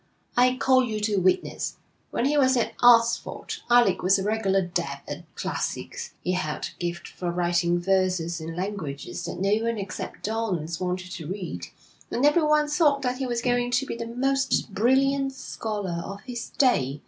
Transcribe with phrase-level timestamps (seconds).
[0.35, 1.75] 'I call you to witness.
[2.09, 6.79] When he was at Oxford, Alec was a regular dab at classics; he had a
[6.79, 11.67] gift for writing verses in languages that no one except dons wanted to read,
[12.09, 16.49] and everyone thought that he was going to be the most brilliant scholar of his
[16.49, 16.99] day.'